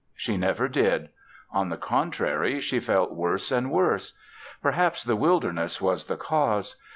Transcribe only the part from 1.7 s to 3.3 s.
contrary she felt